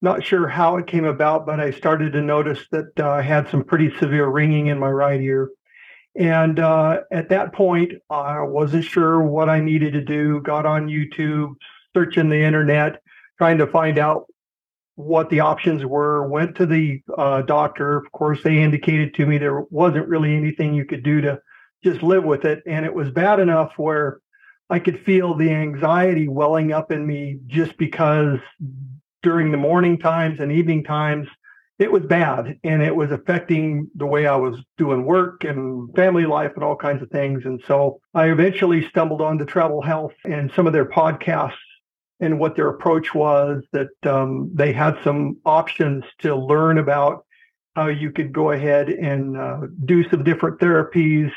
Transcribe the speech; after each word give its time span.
not 0.00 0.24
sure 0.24 0.46
how 0.46 0.76
it 0.76 0.86
came 0.86 1.04
about, 1.04 1.46
but 1.46 1.60
I 1.60 1.70
started 1.70 2.12
to 2.12 2.22
notice 2.22 2.60
that 2.70 2.92
uh, 2.98 3.10
I 3.10 3.22
had 3.22 3.48
some 3.48 3.64
pretty 3.64 3.92
severe 3.98 4.28
ringing 4.28 4.68
in 4.68 4.78
my 4.78 4.90
right 4.90 5.20
ear. 5.20 5.50
And 6.16 6.58
uh, 6.58 7.00
at 7.12 7.28
that 7.28 7.52
point, 7.52 7.92
I 8.10 8.40
wasn't 8.42 8.84
sure 8.84 9.20
what 9.20 9.48
I 9.48 9.60
needed 9.60 9.92
to 9.94 10.00
do. 10.00 10.40
Got 10.40 10.66
on 10.66 10.88
YouTube, 10.88 11.54
searching 11.94 12.28
the 12.28 12.42
internet, 12.42 13.00
trying 13.38 13.58
to 13.58 13.66
find 13.66 13.98
out 13.98 14.26
what 14.94 15.30
the 15.30 15.40
options 15.40 15.84
were. 15.84 16.28
Went 16.28 16.56
to 16.56 16.66
the 16.66 17.02
uh, 17.16 17.42
doctor. 17.42 17.96
Of 17.96 18.10
course, 18.12 18.42
they 18.42 18.58
indicated 18.58 19.14
to 19.14 19.26
me 19.26 19.38
there 19.38 19.60
wasn't 19.70 20.08
really 20.08 20.34
anything 20.34 20.74
you 20.74 20.84
could 20.84 21.02
do 21.02 21.20
to 21.20 21.40
just 21.84 22.02
live 22.02 22.24
with 22.24 22.44
it. 22.44 22.62
And 22.66 22.84
it 22.84 22.94
was 22.94 23.10
bad 23.10 23.38
enough 23.38 23.72
where 23.76 24.18
I 24.70 24.80
could 24.80 25.04
feel 25.04 25.34
the 25.34 25.50
anxiety 25.50 26.28
welling 26.28 26.72
up 26.72 26.90
in 26.90 27.06
me 27.06 27.38
just 27.46 27.76
because 27.78 28.38
during 29.22 29.50
the 29.50 29.58
morning 29.58 29.98
times 29.98 30.40
and 30.40 30.52
evening 30.52 30.84
times, 30.84 31.28
it 31.78 31.92
was 31.92 32.02
bad 32.02 32.58
and 32.64 32.82
it 32.82 32.94
was 32.94 33.12
affecting 33.12 33.88
the 33.94 34.06
way 34.06 34.26
I 34.26 34.34
was 34.34 34.58
doing 34.78 35.04
work 35.04 35.44
and 35.44 35.94
family 35.94 36.26
life 36.26 36.52
and 36.56 36.64
all 36.64 36.74
kinds 36.76 37.02
of 37.02 37.10
things. 37.10 37.44
And 37.44 37.62
so 37.66 38.00
I 38.14 38.30
eventually 38.30 38.88
stumbled 38.88 39.20
onto 39.20 39.44
Treble 39.44 39.82
Health 39.82 40.14
and 40.24 40.50
some 40.56 40.66
of 40.66 40.72
their 40.72 40.86
podcasts 40.86 41.52
and 42.20 42.40
what 42.40 42.56
their 42.56 42.68
approach 42.68 43.14
was 43.14 43.62
that 43.72 43.90
um, 44.04 44.50
they 44.52 44.72
had 44.72 44.98
some 45.04 45.36
options 45.44 46.04
to 46.18 46.34
learn 46.34 46.78
about 46.78 47.24
how 47.76 47.86
you 47.86 48.10
could 48.10 48.32
go 48.32 48.50
ahead 48.50 48.88
and 48.88 49.36
uh, 49.36 49.60
do 49.84 50.08
some 50.10 50.24
different 50.24 50.58
therapies, 50.58 51.30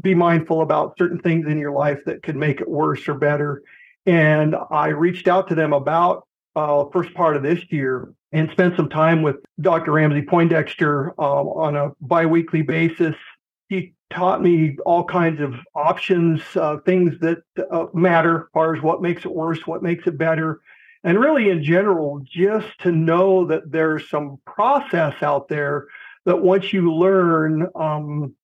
be 0.00 0.16
mindful 0.16 0.62
about 0.62 0.98
certain 0.98 1.20
things 1.20 1.46
in 1.46 1.58
your 1.58 1.70
life 1.70 2.00
that 2.06 2.24
could 2.24 2.34
make 2.34 2.60
it 2.60 2.68
worse 2.68 3.06
or 3.08 3.14
better. 3.14 3.62
And 4.04 4.56
I 4.70 4.88
reached 4.88 5.28
out 5.28 5.46
to 5.48 5.54
them 5.54 5.72
about 5.72 6.26
uh, 6.60 6.84
first 6.90 7.14
part 7.14 7.36
of 7.36 7.42
this 7.42 7.60
year 7.70 8.12
and 8.32 8.50
spent 8.50 8.76
some 8.76 8.88
time 8.88 9.22
with 9.22 9.36
Dr. 9.60 9.92
Ramsey 9.92 10.22
Poindexter 10.22 11.12
uh, 11.18 11.42
on 11.42 11.74
a 11.76 11.90
biweekly 12.00 12.62
basis. 12.62 13.16
He 13.68 13.94
taught 14.10 14.42
me 14.42 14.76
all 14.84 15.04
kinds 15.04 15.40
of 15.40 15.54
options, 15.74 16.42
uh, 16.56 16.78
things 16.84 17.18
that 17.20 17.42
uh, 17.70 17.86
matter 17.94 18.42
as 18.42 18.46
far 18.52 18.76
as 18.76 18.82
what 18.82 19.00
makes 19.00 19.24
it 19.24 19.32
worse, 19.32 19.66
what 19.66 19.82
makes 19.82 20.06
it 20.06 20.18
better. 20.18 20.60
And 21.02 21.18
really, 21.18 21.48
in 21.48 21.62
general, 21.62 22.20
just 22.24 22.78
to 22.80 22.92
know 22.92 23.46
that 23.46 23.70
there's 23.70 24.10
some 24.10 24.38
process 24.44 25.22
out 25.22 25.48
there 25.48 25.86
that 26.26 26.42
once 26.42 26.74
you 26.74 26.92
learn 26.92 27.68
um, 27.74 28.34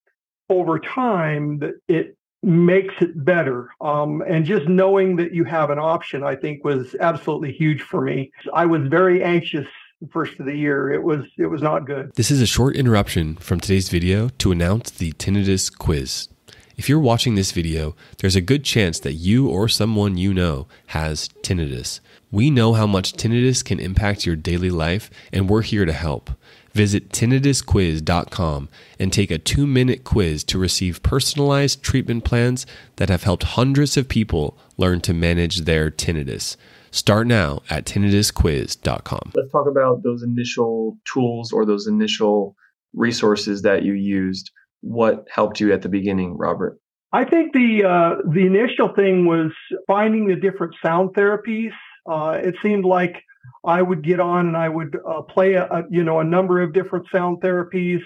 over 0.48 0.78
time, 0.78 1.58
that 1.58 1.74
it 1.86 2.16
makes 2.42 2.94
it 3.00 3.24
better. 3.24 3.70
Um, 3.80 4.22
and 4.26 4.44
just 4.44 4.68
knowing 4.68 5.16
that 5.16 5.32
you 5.32 5.44
have 5.44 5.70
an 5.70 5.78
option, 5.78 6.22
I 6.22 6.36
think, 6.36 6.64
was 6.64 6.94
absolutely 7.00 7.52
huge 7.52 7.82
for 7.82 8.00
me. 8.00 8.30
I 8.52 8.66
was 8.66 8.82
very 8.88 9.22
anxious 9.22 9.66
first 10.10 10.38
of 10.38 10.46
the 10.46 10.54
year. 10.54 10.92
It 10.92 11.02
was 11.02 11.24
it 11.38 11.46
was 11.46 11.62
not 11.62 11.86
good. 11.86 12.12
This 12.14 12.30
is 12.30 12.40
a 12.40 12.46
short 12.46 12.76
interruption 12.76 13.36
from 13.36 13.60
today's 13.60 13.88
video 13.88 14.28
to 14.28 14.52
announce 14.52 14.90
the 14.90 15.12
tinnitus 15.12 15.76
quiz. 15.76 16.28
If 16.76 16.90
you're 16.90 17.00
watching 17.00 17.36
this 17.36 17.52
video, 17.52 17.96
there's 18.18 18.36
a 18.36 18.42
good 18.42 18.62
chance 18.62 19.00
that 19.00 19.14
you 19.14 19.48
or 19.48 19.66
someone 19.66 20.18
you 20.18 20.34
know 20.34 20.68
has 20.88 21.28
tinnitus. 21.42 22.00
We 22.30 22.50
know 22.50 22.74
how 22.74 22.86
much 22.86 23.14
tinnitus 23.14 23.64
can 23.64 23.80
impact 23.80 24.26
your 24.26 24.36
daily 24.36 24.68
life, 24.68 25.10
and 25.32 25.48
we're 25.48 25.62
here 25.62 25.86
to 25.86 25.92
help. 25.92 26.30
Visit 26.76 27.08
tinnitusquiz.com 27.08 28.68
and 28.98 29.10
take 29.10 29.30
a 29.30 29.38
two 29.38 29.66
minute 29.66 30.04
quiz 30.04 30.44
to 30.44 30.58
receive 30.58 31.02
personalized 31.02 31.82
treatment 31.82 32.22
plans 32.22 32.66
that 32.96 33.08
have 33.08 33.22
helped 33.22 33.44
hundreds 33.44 33.96
of 33.96 34.10
people 34.10 34.58
learn 34.76 35.00
to 35.00 35.14
manage 35.14 35.60
their 35.60 35.90
tinnitus. 35.90 36.58
Start 36.90 37.28
now 37.28 37.62
at 37.70 37.86
tinnitusquiz.com. 37.86 39.32
Let's 39.34 39.50
talk 39.50 39.66
about 39.66 40.02
those 40.02 40.22
initial 40.22 40.98
tools 41.10 41.50
or 41.50 41.64
those 41.64 41.86
initial 41.86 42.54
resources 42.92 43.62
that 43.62 43.82
you 43.82 43.94
used. 43.94 44.50
What 44.82 45.26
helped 45.30 45.60
you 45.60 45.72
at 45.72 45.80
the 45.80 45.88
beginning, 45.88 46.36
Robert? 46.36 46.78
I 47.10 47.24
think 47.24 47.54
the 47.54 47.84
uh, 47.88 48.30
the 48.30 48.44
initial 48.44 48.92
thing 48.94 49.24
was 49.24 49.50
finding 49.86 50.26
the 50.26 50.36
different 50.36 50.74
sound 50.84 51.14
therapies. 51.14 51.72
Uh, 52.06 52.38
it 52.44 52.54
seemed 52.62 52.84
like 52.84 53.22
I 53.64 53.82
would 53.82 54.02
get 54.02 54.20
on 54.20 54.46
and 54.48 54.56
I 54.56 54.68
would 54.68 54.98
uh, 55.06 55.22
play 55.22 55.54
a, 55.54 55.64
a, 55.66 55.84
you 55.90 56.04
know 56.04 56.20
a 56.20 56.24
number 56.24 56.60
of 56.60 56.72
different 56.72 57.06
sound 57.10 57.40
therapies 57.40 58.02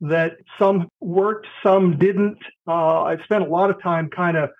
that 0.00 0.36
some 0.58 0.88
worked, 1.00 1.46
some 1.62 1.98
didn't. 1.98 2.38
Uh, 2.66 3.02
I 3.02 3.22
spent 3.22 3.44
a 3.44 3.48
lot 3.48 3.70
of 3.70 3.80
time 3.80 4.10
kind 4.10 4.36
of 4.36 4.50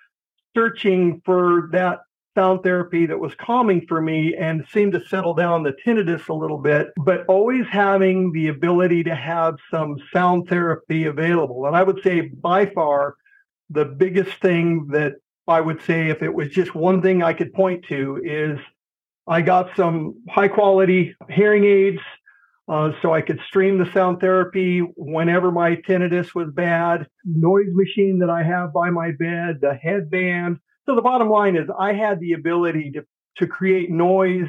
searching 0.56 1.21
for 1.25 1.69
that 1.72 2.00
sound 2.34 2.62
therapy 2.62 3.06
that 3.06 3.19
was 3.19 3.34
calming 3.34 3.84
for 3.87 4.00
me 4.00 4.34
and 4.34 4.65
seemed 4.72 4.93
to 4.93 5.05
settle 5.06 5.34
down 5.34 5.62
the 5.62 5.75
tinnitus 5.84 6.28
a 6.28 6.33
little 6.33 6.59
bit, 6.59 6.89
but 6.97 7.27
always 7.27 7.66
having 7.66 8.33
the 8.33 8.49
ability 8.49 9.04
to 9.04 9.15
have 9.15 9.56
some 9.71 9.97
sound 10.12 10.49
therapy 10.49 11.04
available. 11.04 11.66
And 11.66 11.77
I 11.77 11.83
would 11.83 12.03
say 12.03 12.22
by 12.22 12.66
far 12.66 13.16
the 13.69 13.84
biggest 13.84 14.41
thing 14.41 14.87
that 14.89 15.15
I 15.49 15.60
would 15.60 15.83
say 15.83 16.09
if 16.09 16.22
it 16.22 16.33
was 16.33 16.49
just 16.50 16.75
one 16.75 17.03
thing 17.03 17.22
I 17.22 17.33
could 17.33 17.53
point 17.53 17.84
to 17.89 18.21
is 18.25 18.59
I 19.27 19.43
got 19.43 19.71
some 19.77 20.22
high 20.28 20.49
quality 20.49 21.15
hearing 21.31 21.65
aids 21.65 22.00
uh, 22.69 22.93
so 23.00 23.12
I 23.12 23.21
could 23.21 23.41
stream 23.47 23.78
the 23.78 23.91
sound 23.93 24.21
therapy 24.21 24.81
whenever 24.97 25.50
my 25.50 25.77
tinnitus 25.77 26.34
was 26.34 26.49
bad. 26.53 27.06
Noise 27.25 27.71
machine 27.72 28.19
that 28.21 28.31
I 28.31 28.43
have 28.43 28.72
by 28.72 28.91
my 28.91 29.12
bed, 29.12 29.59
the 29.60 29.75
headband. 29.75 30.59
So 30.87 30.94
the 30.94 31.03
bottom 31.03 31.28
line 31.28 31.56
is 31.56 31.69
I 31.78 31.93
had 31.93 32.21
the 32.21 32.33
ability 32.33 32.93
to, 32.93 33.05
to 33.38 33.47
create 33.47 33.91
noise 33.91 34.49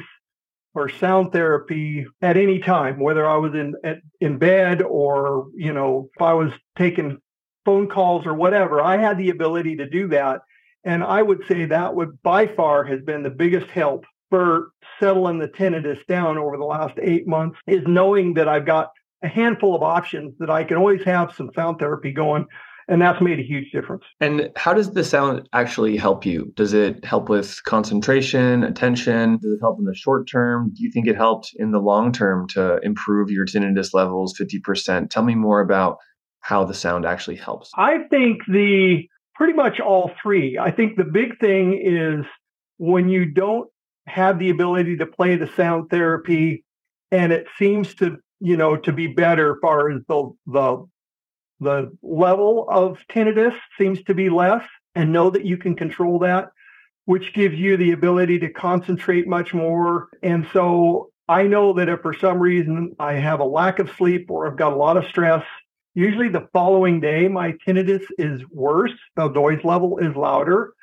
or 0.74 0.88
sound 0.88 1.32
therapy 1.32 2.06
at 2.20 2.36
any 2.36 2.58
time, 2.58 2.98
whether 2.98 3.26
I 3.26 3.36
was 3.36 3.54
in 3.54 3.74
at, 3.84 3.98
in 4.20 4.38
bed 4.38 4.82
or 4.82 5.48
you 5.54 5.72
know 5.72 6.10
if 6.16 6.22
I 6.22 6.32
was 6.34 6.52
taking 6.76 7.18
phone 7.64 7.88
calls 7.88 8.26
or 8.26 8.34
whatever. 8.34 8.80
I 8.80 8.96
had 8.96 9.16
the 9.16 9.30
ability 9.30 9.76
to 9.76 9.88
do 9.88 10.08
that, 10.08 10.40
and 10.84 11.04
I 11.04 11.22
would 11.22 11.46
say 11.46 11.66
that 11.66 11.94
would 11.94 12.20
by 12.22 12.48
far 12.48 12.84
has 12.84 13.00
been 13.02 13.22
the 13.22 13.30
biggest 13.30 13.70
help 13.70 14.04
for 14.34 14.72
settling 14.98 15.38
the 15.38 15.46
tinnitus 15.46 16.04
down 16.08 16.38
over 16.38 16.56
the 16.56 16.64
last 16.64 16.98
eight 17.00 17.24
months 17.28 17.56
is 17.68 17.82
knowing 17.86 18.34
that 18.34 18.48
I've 18.48 18.66
got 18.66 18.90
a 19.22 19.28
handful 19.28 19.76
of 19.76 19.82
options 19.82 20.34
that 20.40 20.50
I 20.50 20.64
can 20.64 20.76
always 20.76 21.04
have 21.04 21.32
some 21.36 21.50
sound 21.54 21.78
therapy 21.78 22.12
going. 22.12 22.46
And 22.88 23.00
that's 23.00 23.22
made 23.22 23.38
a 23.38 23.44
huge 23.44 23.70
difference. 23.70 24.02
And 24.20 24.50
how 24.56 24.74
does 24.74 24.90
the 24.92 25.04
sound 25.04 25.48
actually 25.52 25.96
help 25.96 26.26
you? 26.26 26.52
Does 26.56 26.74
it 26.74 27.04
help 27.04 27.28
with 27.28 27.62
concentration, 27.64 28.64
attention? 28.64 29.38
Does 29.38 29.52
it 29.52 29.60
help 29.60 29.78
in 29.78 29.84
the 29.84 29.94
short 29.94 30.28
term? 30.28 30.72
Do 30.74 30.82
you 30.82 30.90
think 30.90 31.06
it 31.06 31.16
helped 31.16 31.52
in 31.54 31.70
the 31.70 31.80
long 31.80 32.10
term 32.10 32.48
to 32.48 32.80
improve 32.82 33.30
your 33.30 33.46
tinnitus 33.46 33.94
levels 33.94 34.34
50%? 34.36 35.10
Tell 35.10 35.22
me 35.22 35.36
more 35.36 35.60
about 35.60 35.98
how 36.40 36.64
the 36.64 36.74
sound 36.74 37.06
actually 37.06 37.36
helps. 37.36 37.70
I 37.76 37.98
think 38.10 38.42
the 38.48 39.04
pretty 39.36 39.52
much 39.52 39.78
all 39.78 40.10
three. 40.20 40.58
I 40.58 40.72
think 40.72 40.96
the 40.96 41.04
big 41.04 41.38
thing 41.38 41.80
is 41.80 42.26
when 42.78 43.08
you 43.08 43.24
don't 43.24 43.68
have 44.06 44.38
the 44.38 44.50
ability 44.50 44.96
to 44.98 45.06
play 45.06 45.36
the 45.36 45.50
sound 45.56 45.90
therapy, 45.90 46.64
and 47.10 47.32
it 47.32 47.46
seems 47.58 47.94
to 47.96 48.18
you 48.40 48.56
know 48.56 48.76
to 48.76 48.92
be 48.92 49.06
better 49.06 49.52
as 49.52 49.58
far 49.60 49.90
as 49.90 50.00
the 50.08 50.30
the 50.46 50.86
the 51.60 51.96
level 52.02 52.66
of 52.68 52.98
tinnitus 53.10 53.54
seems 53.78 54.02
to 54.04 54.14
be 54.14 54.28
less, 54.28 54.64
and 54.94 55.12
know 55.12 55.30
that 55.30 55.44
you 55.44 55.56
can 55.56 55.74
control 55.74 56.18
that, 56.20 56.50
which 57.06 57.32
gives 57.32 57.54
you 57.54 57.76
the 57.76 57.92
ability 57.92 58.38
to 58.40 58.50
concentrate 58.50 59.26
much 59.26 59.54
more. 59.54 60.08
And 60.22 60.46
so 60.52 61.10
I 61.28 61.44
know 61.44 61.72
that 61.74 61.88
if 61.88 62.00
for 62.00 62.12
some 62.14 62.38
reason 62.38 62.94
I 62.98 63.14
have 63.14 63.40
a 63.40 63.44
lack 63.44 63.78
of 63.78 63.90
sleep 63.96 64.30
or 64.30 64.46
I've 64.46 64.58
got 64.58 64.72
a 64.72 64.76
lot 64.76 64.96
of 64.96 65.06
stress, 65.06 65.44
usually 65.94 66.28
the 66.28 66.48
following 66.52 67.00
day 67.00 67.28
my 67.28 67.52
tinnitus 67.66 68.04
is 68.18 68.42
worse, 68.50 68.92
the 69.16 69.28
noise 69.28 69.64
level 69.64 69.98
is 69.98 70.14
louder 70.14 70.74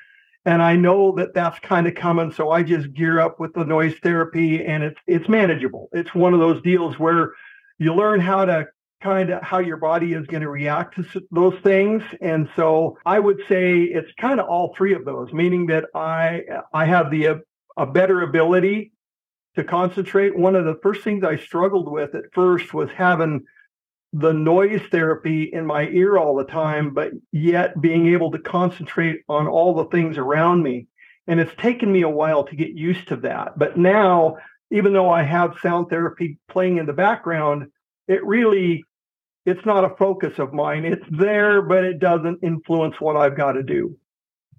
and 0.45 0.61
I 0.61 0.75
know 0.75 1.13
that 1.17 1.33
that's 1.33 1.59
kind 1.59 1.87
of 1.87 1.95
coming. 1.95 2.31
So 2.31 2.49
I 2.49 2.63
just 2.63 2.93
gear 2.93 3.19
up 3.19 3.39
with 3.39 3.53
the 3.53 3.63
noise 3.65 3.95
therapy, 4.01 4.65
and 4.65 4.83
it's 4.83 4.99
it's 5.07 5.29
manageable. 5.29 5.89
It's 5.91 6.13
one 6.15 6.33
of 6.33 6.39
those 6.39 6.61
deals 6.63 6.97
where 6.97 7.33
you 7.77 7.93
learn 7.93 8.19
how 8.19 8.45
to 8.45 8.65
kind 9.01 9.29
of 9.31 9.41
how 9.43 9.59
your 9.59 9.77
body 9.77 10.13
is 10.13 10.27
going 10.27 10.41
to 10.41 10.49
react 10.49 10.95
to 10.95 11.23
those 11.31 11.59
things. 11.63 12.03
And 12.21 12.49
so 12.55 12.97
I 13.05 13.19
would 13.19 13.41
say 13.49 13.81
it's 13.81 14.11
kind 14.19 14.39
of 14.39 14.47
all 14.47 14.73
three 14.75 14.93
of 14.93 15.05
those, 15.05 15.31
meaning 15.33 15.67
that 15.67 15.85
I 15.93 16.41
I 16.73 16.85
have 16.85 17.11
the 17.11 17.41
a 17.77 17.85
better 17.85 18.21
ability 18.21 18.91
to 19.55 19.63
concentrate. 19.63 20.37
One 20.37 20.55
of 20.55 20.65
the 20.65 20.79
first 20.81 21.03
things 21.03 21.23
I 21.23 21.37
struggled 21.37 21.91
with 21.91 22.15
at 22.15 22.33
first 22.33 22.73
was 22.73 22.89
having 22.95 23.43
the 24.13 24.33
noise 24.33 24.81
therapy 24.91 25.49
in 25.53 25.65
my 25.65 25.87
ear 25.87 26.17
all 26.17 26.35
the 26.35 26.43
time, 26.43 26.93
but 26.93 27.11
yet 27.31 27.79
being 27.81 28.07
able 28.07 28.31
to 28.31 28.39
concentrate 28.39 29.21
on 29.29 29.47
all 29.47 29.73
the 29.73 29.85
things 29.85 30.17
around 30.17 30.63
me. 30.63 30.87
And 31.27 31.39
it's 31.39 31.55
taken 31.55 31.91
me 31.91 32.01
a 32.01 32.09
while 32.09 32.43
to 32.45 32.55
get 32.55 32.71
used 32.71 33.07
to 33.07 33.15
that. 33.17 33.57
But 33.57 33.77
now, 33.77 34.37
even 34.69 34.91
though 34.93 35.09
I 35.09 35.23
have 35.23 35.59
sound 35.61 35.89
therapy 35.89 36.37
playing 36.49 36.77
in 36.77 36.85
the 36.85 36.93
background, 36.93 37.67
it 38.07 38.25
really 38.25 38.83
it's 39.45 39.65
not 39.65 39.83
a 39.83 39.95
focus 39.95 40.37
of 40.37 40.53
mine. 40.53 40.85
It's 40.85 41.05
there, 41.09 41.61
but 41.61 41.83
it 41.83 41.99
doesn't 41.99 42.39
influence 42.43 42.99
what 42.99 43.15
I've 43.15 43.35
got 43.35 43.53
to 43.53 43.63
do. 43.63 43.97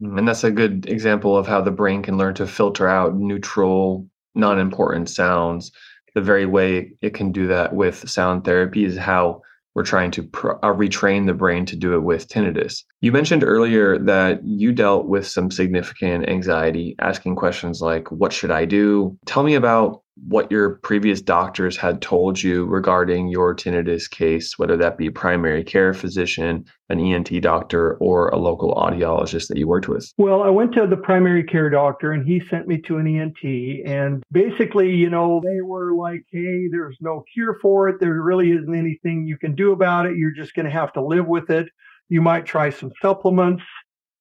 Mm, 0.03 0.19
and 0.19 0.29
that's 0.29 0.45
a 0.45 0.51
good 0.51 0.89
example 0.89 1.37
of 1.37 1.47
how 1.47 1.61
the 1.61 1.71
brain 1.71 2.03
can 2.03 2.19
learn 2.19 2.35
to 2.35 2.47
filter 2.47 2.89
out 2.89 3.15
neutral, 3.15 4.07
non 4.35 4.59
important 4.59 5.09
sounds. 5.09 5.73
The 6.15 6.21
very 6.21 6.47
way 6.47 6.93
it 7.01 7.15
can 7.15 7.33
do 7.33 7.47
that 7.49 7.75
with 7.75 8.09
sound 8.09 8.45
therapy 8.45 8.85
is 8.85 8.97
how 8.97 9.43
we're 9.75 9.85
trying 9.85 10.11
to 10.13 10.23
uh, 10.23 10.73
retrain 10.75 11.27
the 11.27 11.35
brain 11.35 11.65
to 11.67 11.77
do 11.77 11.95
it 11.95 12.03
with 12.03 12.29
tinnitus. 12.29 12.85
You 13.01 13.13
mentioned 13.13 13.43
earlier 13.43 13.99
that 13.99 14.45
you 14.45 14.73
dealt 14.73 15.07
with 15.07 15.27
some 15.27 15.51
significant 15.51 16.29
anxiety, 16.29 16.95
asking 16.99 17.37
questions 17.37 17.81
like, 17.81 18.11
What 18.11 18.33
should 18.33 18.51
I 18.51 18.65
do? 18.67 19.17
Tell 19.25 19.43
me 19.43 19.55
about 19.55 20.03
what 20.17 20.51
your 20.51 20.77
previous 20.83 21.21
doctors 21.21 21.77
had 21.77 22.03
told 22.03 22.43
you 22.43 22.67
regarding 22.67 23.29
your 23.29 23.55
tinnitus 23.55 24.11
case, 24.11 24.59
whether 24.59 24.77
that 24.77 24.99
be 24.99 25.09
primary 25.09 25.65
care 25.65 25.95
physician, 25.95 26.65
an 26.91 27.01
ENT 27.01 27.41
doctor, 27.41 27.97
or 27.97 28.29
a 28.29 28.37
local 28.37 28.75
audiologist 28.75 29.49
that 29.49 29.57
you 29.57 29.67
worked 29.67 29.89
with? 29.89 30.13
Well, 30.19 30.43
I 30.43 30.51
went 30.51 30.75
to 30.75 30.87
the 30.87 30.97
primary 30.97 31.45
care 31.45 31.71
doctor 31.71 32.13
and 32.13 32.27
he 32.27 32.43
sent 32.51 32.69
me 32.69 32.81
to 32.83 32.99
an 32.99 33.07
ENT. 33.07 33.87
And 33.87 34.23
basically, 34.31 34.95
you 34.95 35.09
know, 35.09 35.41
they 35.43 35.63
were 35.63 35.95
like, 35.95 36.25
hey, 36.31 36.69
there's 36.71 36.99
no 37.01 37.25
cure 37.33 37.57
for 37.63 37.89
it. 37.89 37.97
There 38.01 38.21
really 38.23 38.53
isn't 38.53 38.75
anything 38.75 39.27
you 39.27 39.39
can 39.39 39.55
do 39.55 39.73
about 39.73 40.07
it. 40.07 40.17
You're 40.17 40.35
just 40.35 40.55
going 40.55 40.67
to 40.67 40.73
have 40.73 40.93
to 40.93 41.05
live 41.05 41.27
with 41.27 41.49
it. 41.51 41.69
You 42.09 42.21
might 42.21 42.45
try 42.45 42.71
some 42.71 42.93
supplements. 43.01 43.63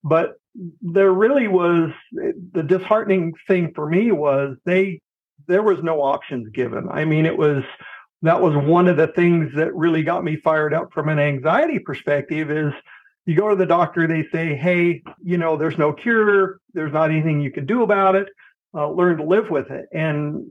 But 0.03 0.35
there 0.81 1.11
really 1.11 1.47
was 1.47 1.91
the 2.11 2.63
disheartening 2.63 3.33
thing 3.47 3.71
for 3.75 3.87
me 3.87 4.11
was 4.11 4.57
they 4.65 4.99
there 5.51 5.63
was 5.63 5.79
no 5.83 6.01
options 6.01 6.49
given. 6.53 6.87
I 6.89 7.05
mean, 7.05 7.25
it 7.25 7.37
was 7.37 7.63
that 8.21 8.41
was 8.41 8.55
one 8.55 8.87
of 8.87 8.97
the 8.97 9.07
things 9.07 9.51
that 9.55 9.75
really 9.75 10.03
got 10.03 10.23
me 10.23 10.37
fired 10.37 10.73
up 10.73 10.93
from 10.93 11.09
an 11.09 11.19
anxiety 11.19 11.79
perspective 11.79 12.51
is 12.51 12.71
you 13.25 13.35
go 13.35 13.49
to 13.49 13.55
the 13.55 13.65
doctor, 13.65 14.07
they 14.07 14.25
say, 14.31 14.55
hey, 14.55 15.01
you 15.23 15.37
know, 15.37 15.57
there's 15.57 15.77
no 15.77 15.91
cure, 15.91 16.59
there's 16.73 16.93
not 16.93 17.09
anything 17.09 17.41
you 17.41 17.51
can 17.51 17.65
do 17.65 17.83
about 17.83 18.15
it, 18.15 18.27
uh, 18.75 18.89
learn 18.89 19.17
to 19.17 19.23
live 19.23 19.49
with 19.49 19.69
it. 19.71 19.85
And 19.91 20.45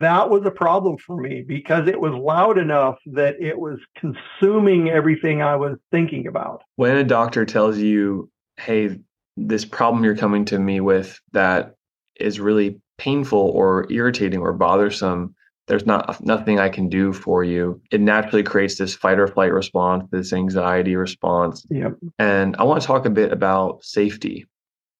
that 0.00 0.28
was 0.30 0.44
a 0.44 0.50
problem 0.50 0.98
for 0.98 1.16
me 1.16 1.42
because 1.46 1.88
it 1.88 2.00
was 2.00 2.12
loud 2.12 2.58
enough 2.58 2.96
that 3.06 3.36
it 3.40 3.58
was 3.58 3.78
consuming 3.96 4.90
everything 4.90 5.42
I 5.42 5.56
was 5.56 5.78
thinking 5.90 6.26
about. 6.26 6.62
When 6.76 6.96
a 6.96 7.04
doctor 7.04 7.44
tells 7.44 7.78
you, 7.78 8.30
hey, 8.56 8.98
this 9.36 9.64
problem 9.64 10.04
you're 10.04 10.16
coming 10.16 10.44
to 10.46 10.58
me 10.58 10.80
with 10.80 11.18
that 11.32 11.74
is 12.18 12.40
really 12.40 12.80
painful 12.98 13.50
or 13.54 13.86
irritating 13.90 14.40
or 14.40 14.52
bothersome, 14.52 15.34
there's 15.68 15.86
not 15.86 16.24
nothing 16.24 16.60
I 16.60 16.68
can 16.68 16.88
do 16.88 17.12
for 17.12 17.42
you. 17.42 17.80
It 17.90 18.00
naturally 18.00 18.42
creates 18.42 18.78
this 18.78 18.94
fight 18.94 19.18
or 19.18 19.26
flight 19.26 19.52
response, 19.52 20.04
this 20.10 20.32
anxiety 20.32 20.94
response. 20.94 21.66
Yep. 21.70 21.94
And 22.18 22.56
I 22.56 22.62
want 22.62 22.80
to 22.80 22.86
talk 22.86 23.04
a 23.04 23.10
bit 23.10 23.32
about 23.32 23.84
safety. 23.84 24.46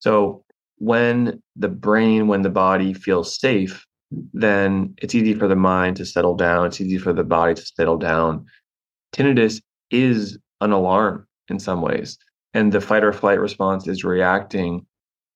So 0.00 0.44
when 0.78 1.40
the 1.54 1.68
brain, 1.68 2.26
when 2.26 2.42
the 2.42 2.50
body 2.50 2.94
feels 2.94 3.38
safe, 3.38 3.86
then 4.32 4.94
it's 4.98 5.14
easy 5.14 5.34
for 5.34 5.48
the 5.48 5.56
mind 5.56 5.96
to 5.96 6.06
settle 6.06 6.34
down. 6.34 6.66
It's 6.66 6.80
easy 6.80 6.98
for 6.98 7.12
the 7.12 7.24
body 7.24 7.54
to 7.54 7.62
settle 7.62 7.96
down. 7.96 8.46
Tinnitus 9.12 9.60
is 9.90 10.38
an 10.60 10.72
alarm 10.72 11.26
in 11.48 11.58
some 11.58 11.80
ways. 11.80 12.18
And 12.54 12.72
the 12.72 12.80
fight 12.80 13.04
or 13.04 13.12
flight 13.12 13.40
response 13.40 13.86
is 13.86 14.04
reacting 14.04 14.86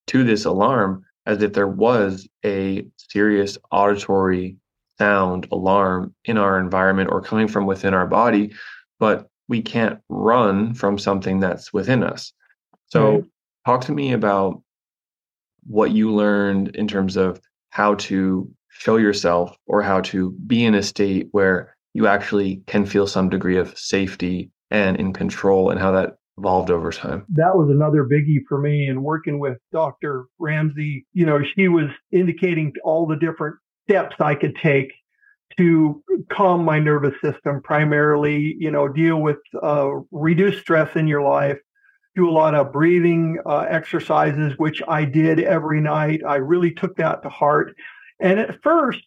to 0.07 0.23
this 0.23 0.45
alarm 0.45 1.03
as 1.25 1.41
if 1.41 1.53
there 1.53 1.67
was 1.67 2.27
a 2.43 2.85
serious 2.97 3.57
auditory 3.71 4.57
sound 4.97 5.47
alarm 5.51 6.13
in 6.25 6.37
our 6.37 6.59
environment 6.59 7.09
or 7.11 7.21
coming 7.21 7.47
from 7.47 7.65
within 7.65 7.93
our 7.93 8.07
body, 8.07 8.53
but 8.99 9.27
we 9.47 9.61
can't 9.61 9.99
run 10.09 10.73
from 10.73 10.97
something 10.97 11.39
that's 11.39 11.73
within 11.73 12.03
us. 12.03 12.33
So, 12.87 13.11
right. 13.11 13.23
talk 13.65 13.81
to 13.85 13.91
me 13.91 14.13
about 14.13 14.61
what 15.65 15.91
you 15.91 16.13
learned 16.13 16.75
in 16.75 16.87
terms 16.87 17.17
of 17.17 17.39
how 17.69 17.95
to 17.95 18.49
show 18.69 18.97
yourself 18.97 19.55
or 19.67 19.81
how 19.81 20.01
to 20.01 20.31
be 20.31 20.63
in 20.65 20.75
a 20.75 20.83
state 20.83 21.27
where 21.31 21.75
you 21.93 22.07
actually 22.07 22.61
can 22.67 22.85
feel 22.85 23.07
some 23.07 23.29
degree 23.29 23.57
of 23.57 23.77
safety 23.77 24.49
and 24.69 24.97
in 24.97 25.13
control 25.13 25.69
and 25.69 25.79
how 25.79 25.91
that 25.91 26.17
evolved 26.41 26.71
over 26.71 26.91
time. 26.91 27.25
That 27.29 27.55
was 27.55 27.69
another 27.69 28.03
biggie 28.03 28.43
for 28.49 28.59
me 28.59 28.87
and 28.87 29.03
working 29.03 29.39
with 29.39 29.57
Dr. 29.71 30.25
Ramsey, 30.39 31.05
you 31.13 31.25
know, 31.25 31.39
she 31.55 31.67
was 31.67 31.89
indicating 32.11 32.73
all 32.83 33.05
the 33.05 33.15
different 33.15 33.57
steps 33.87 34.15
I 34.19 34.33
could 34.33 34.55
take 34.55 34.91
to 35.57 36.03
calm 36.31 36.65
my 36.65 36.79
nervous 36.79 37.13
system 37.23 37.61
primarily, 37.63 38.55
you 38.57 38.71
know, 38.71 38.87
deal 38.87 39.17
with 39.17 39.37
uh, 39.61 39.89
reduce 40.11 40.59
stress 40.59 40.95
in 40.95 41.07
your 41.07 41.21
life, 41.21 41.57
do 42.15 42.27
a 42.27 42.31
lot 42.31 42.55
of 42.55 42.71
breathing 42.71 43.37
uh, 43.45 43.65
exercises, 43.69 44.53
which 44.57 44.81
I 44.87 45.05
did 45.05 45.39
every 45.39 45.81
night. 45.81 46.21
I 46.27 46.37
really 46.37 46.71
took 46.71 46.95
that 46.95 47.21
to 47.23 47.29
heart. 47.29 47.75
And 48.19 48.39
at 48.39 48.61
first, 48.63 49.01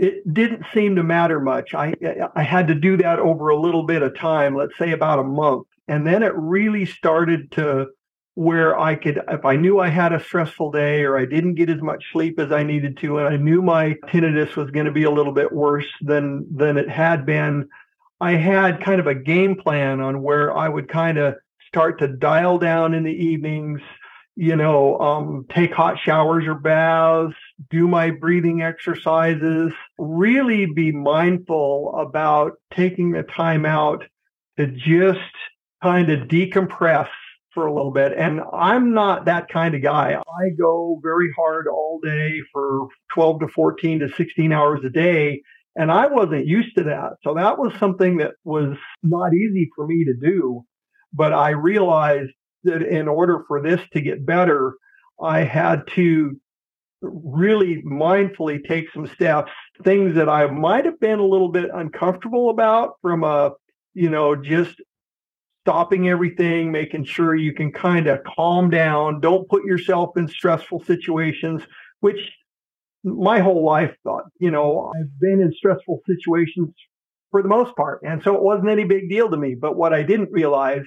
it 0.00 0.32
didn't 0.32 0.64
seem 0.72 0.96
to 0.96 1.02
matter 1.02 1.40
much. 1.40 1.74
I 1.74 1.94
I 2.34 2.42
had 2.42 2.68
to 2.68 2.74
do 2.74 2.96
that 2.96 3.18
over 3.18 3.50
a 3.50 3.60
little 3.60 3.84
bit 3.84 4.02
of 4.02 4.18
time, 4.18 4.56
let's 4.56 4.76
say 4.78 4.92
about 4.92 5.18
a 5.18 5.24
month. 5.24 5.66
And 5.88 6.06
then 6.06 6.22
it 6.22 6.32
really 6.34 6.86
started 6.86 7.50
to 7.52 7.88
where 8.34 8.78
I 8.78 8.94
could, 8.94 9.20
if 9.28 9.44
I 9.44 9.56
knew 9.56 9.80
I 9.80 9.88
had 9.88 10.12
a 10.12 10.24
stressful 10.24 10.70
day 10.70 11.02
or 11.02 11.18
I 11.18 11.26
didn't 11.26 11.56
get 11.56 11.68
as 11.68 11.82
much 11.82 12.02
sleep 12.12 12.38
as 12.38 12.52
I 12.52 12.62
needed 12.62 12.96
to, 12.98 13.18
and 13.18 13.28
I 13.28 13.36
knew 13.36 13.60
my 13.60 13.96
tinnitus 14.06 14.56
was 14.56 14.70
going 14.70 14.86
to 14.86 14.92
be 14.92 15.02
a 15.02 15.10
little 15.10 15.34
bit 15.34 15.52
worse 15.52 15.88
than 16.00 16.46
than 16.56 16.78
it 16.78 16.88
had 16.88 17.26
been, 17.26 17.68
I 18.20 18.32
had 18.32 18.82
kind 18.82 19.00
of 19.00 19.06
a 19.06 19.14
game 19.14 19.56
plan 19.56 20.00
on 20.00 20.22
where 20.22 20.56
I 20.56 20.68
would 20.68 20.88
kind 20.88 21.18
of 21.18 21.34
start 21.66 21.98
to 21.98 22.08
dial 22.08 22.58
down 22.58 22.94
in 22.94 23.02
the 23.02 23.12
evenings, 23.12 23.80
you 24.36 24.56
know, 24.56 24.98
um, 24.98 25.46
take 25.54 25.72
hot 25.72 25.96
showers 25.98 26.46
or 26.46 26.54
baths, 26.54 27.34
do 27.70 27.86
my 27.88 28.10
breathing 28.10 28.62
exercises, 28.62 29.72
really 29.98 30.66
be 30.66 30.92
mindful 30.92 31.94
about 31.98 32.52
taking 32.74 33.12
the 33.12 33.22
time 33.22 33.66
out 33.66 34.04
to 34.58 34.66
just 34.66 35.20
kind 35.82 36.10
of 36.10 36.28
decompress 36.28 37.08
for 37.52 37.66
a 37.66 37.74
little 37.74 37.90
bit. 37.90 38.12
And 38.16 38.40
I'm 38.52 38.94
not 38.94 39.24
that 39.24 39.48
kind 39.48 39.74
of 39.74 39.82
guy. 39.82 40.14
I 40.14 40.50
go 40.58 41.00
very 41.02 41.30
hard 41.36 41.66
all 41.66 42.00
day 42.02 42.40
for 42.52 42.88
12 43.14 43.40
to 43.40 43.48
14 43.48 44.00
to 44.00 44.08
16 44.08 44.52
hours 44.52 44.80
a 44.84 44.90
day. 44.90 45.42
And 45.76 45.90
I 45.90 46.06
wasn't 46.06 46.46
used 46.46 46.76
to 46.76 46.84
that. 46.84 47.14
So 47.22 47.34
that 47.34 47.58
was 47.58 47.72
something 47.78 48.18
that 48.18 48.32
was 48.44 48.76
not 49.02 49.34
easy 49.34 49.68
for 49.74 49.86
me 49.86 50.04
to 50.04 50.14
do. 50.14 50.62
But 51.12 51.32
I 51.32 51.50
realized 51.50 52.30
that 52.64 52.82
in 52.82 53.08
order 53.08 53.44
for 53.46 53.62
this 53.62 53.80
to 53.92 54.00
get 54.00 54.26
better, 54.26 54.74
I 55.20 55.40
had 55.40 55.86
to 55.94 56.38
really 57.02 57.82
mindfully 57.82 58.66
take 58.66 58.90
some 58.92 59.06
steps, 59.06 59.52
things 59.82 60.14
that 60.14 60.28
I 60.28 60.46
might 60.46 60.84
have 60.84 61.00
been 61.00 61.18
a 61.18 61.26
little 61.26 61.50
bit 61.50 61.70
uncomfortable 61.72 62.50
about 62.50 62.94
from 63.00 63.24
a, 63.24 63.52
you 63.94 64.10
know, 64.10 64.36
just 64.36 64.80
stopping 65.64 66.08
everything, 66.08 66.72
making 66.72 67.04
sure 67.04 67.34
you 67.34 67.54
can 67.54 67.72
kind 67.72 68.06
of 68.06 68.20
calm 68.24 68.70
down, 68.70 69.20
don't 69.20 69.48
put 69.48 69.64
yourself 69.64 70.16
in 70.16 70.28
stressful 70.28 70.84
situations, 70.84 71.62
which 72.00 72.18
my 73.04 73.40
whole 73.40 73.64
life 73.64 73.94
thought, 74.02 74.24
you 74.38 74.50
know, 74.50 74.92
I've 74.94 75.18
been 75.20 75.40
in 75.40 75.52
stressful 75.52 76.00
situations 76.06 76.70
for 77.30 77.42
the 77.42 77.48
most 77.48 77.74
part. 77.76 78.00
And 78.02 78.22
so 78.22 78.34
it 78.34 78.42
wasn't 78.42 78.70
any 78.70 78.84
big 78.84 79.08
deal 79.08 79.30
to 79.30 79.36
me. 79.36 79.54
But 79.54 79.76
what 79.76 79.94
I 79.94 80.02
didn't 80.02 80.32
realize 80.32 80.84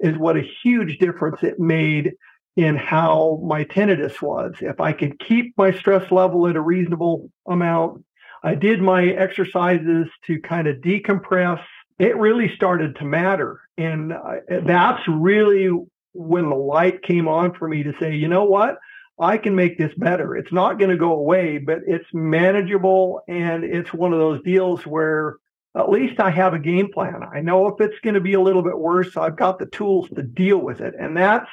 is 0.00 0.16
what 0.18 0.36
a 0.36 0.48
huge 0.62 0.98
difference 0.98 1.42
it 1.42 1.60
made 1.60 2.12
in 2.56 2.74
how 2.76 3.40
my 3.44 3.64
tinnitus 3.64 4.20
was. 4.20 4.54
If 4.60 4.80
I 4.80 4.92
could 4.92 5.18
keep 5.20 5.54
my 5.56 5.72
stress 5.72 6.10
level 6.10 6.48
at 6.48 6.56
a 6.56 6.60
reasonable 6.60 7.30
amount, 7.46 8.04
I 8.42 8.54
did 8.54 8.80
my 8.80 9.06
exercises 9.06 10.08
to 10.26 10.40
kind 10.40 10.66
of 10.66 10.78
decompress. 10.78 11.62
It 11.98 12.16
really 12.16 12.54
started 12.54 12.96
to 12.96 13.04
matter. 13.04 13.60
And 13.76 14.12
that's 14.48 15.02
really 15.06 15.70
when 16.12 16.48
the 16.48 16.56
light 16.56 17.02
came 17.02 17.28
on 17.28 17.54
for 17.54 17.68
me 17.68 17.82
to 17.82 17.92
say, 18.00 18.14
you 18.14 18.28
know 18.28 18.44
what? 18.44 18.78
I 19.18 19.36
can 19.36 19.54
make 19.54 19.76
this 19.76 19.92
better. 19.96 20.34
It's 20.34 20.52
not 20.52 20.78
going 20.78 20.90
to 20.90 20.96
go 20.96 21.12
away, 21.12 21.58
but 21.58 21.80
it's 21.86 22.08
manageable. 22.12 23.20
And 23.28 23.64
it's 23.64 23.92
one 23.92 24.14
of 24.14 24.18
those 24.18 24.42
deals 24.42 24.86
where 24.86 25.36
at 25.76 25.88
least 25.88 26.20
I 26.20 26.30
have 26.30 26.54
a 26.54 26.58
game 26.58 26.90
plan. 26.92 27.22
I 27.32 27.40
know 27.40 27.68
if 27.68 27.80
it's 27.80 27.98
going 28.02 28.14
to 28.14 28.20
be 28.20 28.34
a 28.34 28.40
little 28.40 28.62
bit 28.62 28.78
worse, 28.78 29.16
I've 29.16 29.36
got 29.36 29.58
the 29.58 29.66
tools 29.66 30.08
to 30.16 30.22
deal 30.22 30.58
with 30.58 30.80
it. 30.80 30.94
And 30.98 31.16
that's 31.16 31.48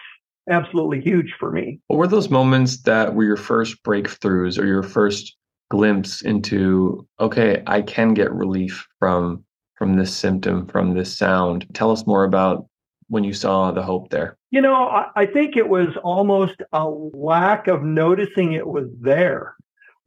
absolutely 0.49 1.01
huge 1.01 1.35
for 1.39 1.51
me. 1.51 1.79
What 1.87 1.97
were 1.97 2.07
those 2.07 2.29
moments 2.29 2.81
that 2.83 3.13
were 3.13 3.23
your 3.23 3.37
first 3.37 3.83
breakthroughs 3.83 4.57
or 4.57 4.65
your 4.65 4.83
first 4.83 5.35
glimpse 5.69 6.21
into, 6.21 7.07
okay, 7.19 7.61
I 7.67 7.81
can 7.81 8.13
get 8.13 8.31
relief 8.31 8.87
from 8.99 9.43
from 9.75 9.95
this 9.95 10.15
symptom, 10.15 10.65
from 10.65 10.95
this 10.95 11.15
sound. 11.15 11.67
Tell 11.75 11.91
us 11.91 12.07
more 12.07 12.23
about 12.23 12.65
when 13.09 13.23
you 13.23 13.31
saw 13.31 13.71
the 13.71 13.83
hope 13.83 14.09
there. 14.09 14.35
You 14.49 14.61
know, 14.61 14.73
I, 14.73 15.05
I 15.15 15.25
think 15.27 15.55
it 15.55 15.69
was 15.69 15.89
almost 16.03 16.55
a 16.73 16.89
lack 16.89 17.67
of 17.67 17.83
noticing 17.83 18.53
it 18.53 18.65
was 18.65 18.87
there 18.99 19.55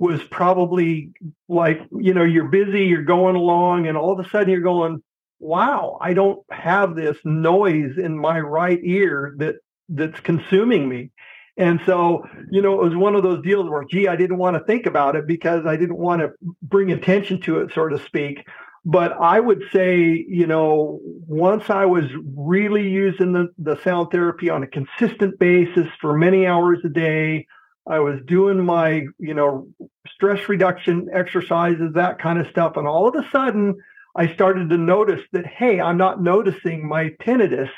was 0.01 0.23
probably 0.25 1.13
like, 1.47 1.83
you 1.93 2.15
know, 2.15 2.25
you're 2.25 2.49
busy, 2.49 2.87
you're 2.87 3.05
going 3.05 3.37
along, 3.37 3.87
and 3.87 3.99
all 3.99 4.19
of 4.19 4.25
a 4.25 4.29
sudden 4.31 4.49
you're 4.49 4.63
going, 4.63 5.03
wow, 5.39 5.99
I 6.01 6.15
don't 6.15 6.41
have 6.51 6.97
this 6.97 7.19
noise 7.23 7.99
in 7.99 8.19
my 8.19 8.41
right 8.41 8.81
ear 8.83 9.35
that 9.37 9.57
that's 9.91 10.19
consuming 10.21 10.89
me. 10.89 11.11
And 11.59 11.81
so, 11.85 12.25
you 12.51 12.63
know, 12.63 12.81
it 12.81 12.85
was 12.85 12.97
one 12.97 13.15
of 13.15 13.23
those 13.23 13.43
deals 13.43 13.69
where, 13.69 13.85
gee, 13.91 14.09
I 14.09 14.17
didn't 14.17 14.39
want 14.39 14.57
to 14.57 14.65
think 14.65 14.87
about 14.87 15.17
it 15.17 15.27
because 15.27 15.67
I 15.67 15.77
didn't 15.77 15.99
want 15.99 16.23
to 16.23 16.31
bring 16.63 16.91
attention 16.93 17.43
to 17.43 17.61
it, 17.61 17.73
so 17.75 17.87
to 17.87 17.99
speak. 17.99 18.43
But 18.87 19.13
I 19.21 19.39
would 19.39 19.65
say, 19.71 20.25
you 20.27 20.47
know, 20.47 21.01
once 21.03 21.69
I 21.69 21.85
was 21.85 22.05
really 22.35 22.89
using 22.89 23.35
the, 23.35 23.49
the 23.59 23.79
sound 23.83 24.11
therapy 24.11 24.49
on 24.49 24.63
a 24.63 24.67
consistent 24.67 25.39
basis 25.39 25.89
for 26.01 26.17
many 26.17 26.47
hours 26.47 26.79
a 26.87 26.89
day, 26.89 27.47
I 27.89 27.99
was 27.99 28.21
doing 28.27 28.65
my, 28.65 29.07
you 29.19 29.35
know, 29.35 29.69
stress 30.09 30.49
reduction 30.49 31.09
exercises, 31.13 31.93
that 31.95 32.19
kind 32.19 32.39
of 32.39 32.47
stuff. 32.49 32.77
And 32.77 32.87
all 32.87 33.09
of 33.09 33.15
a 33.15 33.29
sudden, 33.31 33.77
I 34.17 34.33
started 34.33 34.71
to 34.71 34.77
notice 34.77 35.23
that, 35.33 35.47
hey, 35.47 35.81
I'm 35.81 35.97
not 35.97 36.23
noticing 36.23 36.89
my 36.89 37.11
tinnitus. 37.23 37.71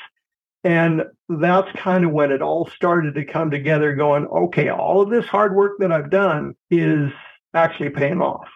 And 0.63 1.03
that's 1.27 1.71
kind 1.73 2.05
of 2.05 2.11
when 2.11 2.31
it 2.31 2.41
all 2.41 2.67
started 2.67 3.15
to 3.15 3.25
come 3.25 3.51
together, 3.51 3.95
going, 3.95 4.27
okay, 4.27 4.69
all 4.69 5.01
of 5.01 5.09
this 5.09 5.25
hard 5.25 5.55
work 5.55 5.73
that 5.79 5.91
I've 5.91 6.09
done 6.09 6.53
is 6.71 7.11
actually 7.53 7.89
paying 7.89 8.21
off. 8.21 8.47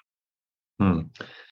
Hmm. 0.79 1.01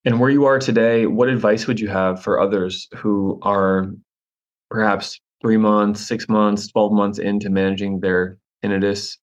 And 0.05 0.19
where 0.19 0.29
you 0.29 0.45
are 0.45 0.59
today, 0.59 1.07
what 1.07 1.29
advice 1.29 1.67
would 1.67 1.79
you 1.79 1.87
have 1.87 2.21
for 2.21 2.39
others 2.39 2.87
who 2.95 3.39
are 3.41 3.91
perhaps 4.69 5.19
three 5.41 5.57
months, 5.57 6.05
six 6.05 6.29
months, 6.29 6.67
12 6.67 6.91
months 6.91 7.19
into 7.19 7.49
managing 7.49 7.99
their 7.99 8.37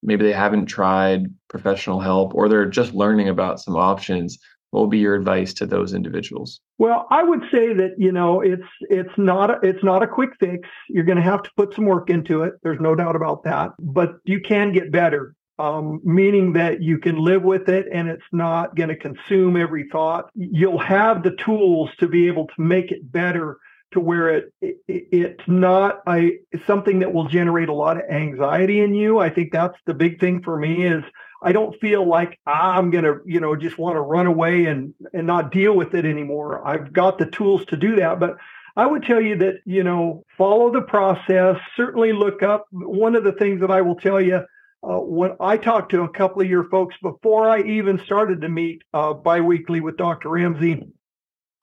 Maybe 0.03 0.25
they 0.25 0.33
haven't 0.33 0.67
tried 0.67 1.27
professional 1.49 2.01
help 2.01 2.35
or 2.35 2.49
they're 2.49 2.67
just 2.67 2.95
learning 2.95 3.29
about 3.29 3.61
some 3.61 3.77
options. 3.77 4.39
What 4.71 4.83
would 4.83 4.91
be 4.91 4.99
your 4.99 5.15
advice 5.15 5.53
to 5.55 5.67
those 5.67 5.93
individuals? 5.93 6.61
Well, 6.79 7.07
I 7.11 7.23
would 7.23 7.43
say 7.53 7.75
that 7.75 7.95
you 7.99 8.11
know 8.11 8.41
it's 8.41 8.67
it's 8.81 9.13
not 9.19 9.51
a, 9.51 9.59
it's 9.63 9.85
not 9.85 10.03
a 10.03 10.07
quick 10.07 10.31
fix. 10.41 10.67
You're 10.89 11.05
going 11.05 11.17
to 11.17 11.23
have 11.23 11.43
to 11.43 11.51
put 11.57 11.75
some 11.75 11.85
work 11.85 12.09
into 12.09 12.43
it. 12.43 12.55
There's 12.63 12.81
no 12.81 12.95
doubt 12.95 13.15
about 13.15 13.45
that. 13.45 13.73
But 13.79 14.15
you 14.25 14.41
can 14.41 14.73
get 14.73 14.91
better, 14.91 15.35
um, 15.59 16.01
meaning 16.05 16.55
that 16.55 16.83
you 16.83 16.99
can 16.99 17.19
live 17.19 17.43
with 17.43 17.69
it 17.69 17.87
and 17.93 18.09
it's 18.09 18.23
not 18.33 18.75
going 18.75 18.89
to 18.89 18.97
consume 18.97 19.59
every 19.59 19.89
thought. 19.93 20.31
You'll 20.35 20.79
have 20.79 21.23
the 21.23 21.37
tools 21.37 21.91
to 22.01 22.09
be 22.09 22.27
able 22.27 22.47
to 22.47 22.63
make 22.63 22.91
it 22.91 23.13
better 23.13 23.59
to 23.93 24.01
where 24.01 24.29
it, 24.31 24.53
it, 24.61 24.77
it's 24.89 25.49
not 25.49 26.01
a 26.09 26.39
something 26.67 27.01
that 27.01 27.13
will 27.13 27.29
generate 27.29 27.69
a 27.69 27.75
lot 27.75 27.97
of 27.97 28.05
anxiety 28.11 28.81
in 28.81 28.95
you. 28.95 29.19
I 29.19 29.31
think 29.31 29.53
that's 29.53 29.79
the 29.87 29.95
big 29.95 30.21
thing 30.21 30.43
for 30.43 30.57
me 30.57 30.85
is 30.85 31.05
I 31.43 31.53
don't 31.53 31.79
feel 31.81 32.09
like 32.09 32.39
I'm 32.47 32.91
going 32.91 33.05
to, 33.05 33.17
you 33.27 33.41
know, 33.41 33.57
just 33.57 33.79
want 33.79 33.97
to 33.97 34.01
run 34.01 34.27
away 34.27 34.67
and 34.67 34.95
and 35.13 35.27
not 35.27 35.53
deal 35.53 35.75
with 35.75 35.95
it 35.95 36.05
anymore. 36.05 36.67
I've 36.67 36.93
got 36.93 37.19
the 37.19 37.27
tools 37.27 37.65
to 37.67 37.77
do 37.77 37.97
that, 37.97 38.21
but 38.21 38.37
I 38.77 38.87
would 38.87 39.03
tell 39.03 39.21
you 39.21 39.37
that, 39.39 39.57
you 39.67 39.85
know, 39.85 40.25
follow 40.39 40.73
the 40.73 40.81
process, 40.81 41.57
certainly 41.77 42.13
look 42.13 42.43
up 42.43 42.67
one 42.71 43.17
of 43.17 43.25
the 43.25 43.33
things 43.33 43.61
that 43.61 43.71
I 43.71 43.83
will 43.83 43.97
tell 43.97 44.21
you 44.21 44.41
uh, 44.83 44.99
when 44.99 45.37
I 45.41 45.59
talked 45.59 45.91
to 45.93 46.03
a 46.03 46.09
couple 46.09 46.43
of 46.43 46.49
your 46.49 46.69
folks 46.69 46.97
before 47.03 47.49
I 47.49 47.63
even 47.63 48.01
started 48.05 48.41
to 48.41 48.49
meet 48.49 48.83
uh, 48.93 49.13
biweekly 49.13 49.81
with 49.81 49.97
Dr. 49.97 50.31
Ramsey, 50.31 50.83